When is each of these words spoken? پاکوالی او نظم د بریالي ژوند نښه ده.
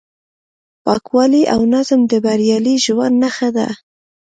پاکوالی 0.83 1.43
او 1.53 1.61
نظم 1.73 1.99
د 2.11 2.13
بریالي 2.25 2.75
ژوند 2.85 3.15
نښه 3.23 3.49
ده. 3.57 3.67